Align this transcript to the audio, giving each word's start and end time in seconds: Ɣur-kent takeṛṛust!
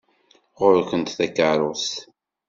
Ɣur-kent 0.59 1.15
takeṛṛust! 1.17 1.93